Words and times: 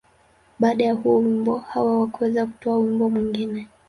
Baada 0.59 0.85
ya 0.85 0.93
huo 0.93 1.17
wimbo, 1.17 1.57
Hawa 1.59 1.99
hakuweza 2.01 2.45
kutoa 2.45 2.77
wimbo 2.77 3.09
mwingine. 3.09 3.67